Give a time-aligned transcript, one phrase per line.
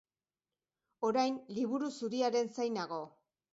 [1.09, 3.01] Orain Liburu Zuriaren zain nago.